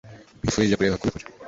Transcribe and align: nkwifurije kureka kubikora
nkwifurije 0.39 0.75
kureka 0.77 0.99
kubikora 0.99 1.23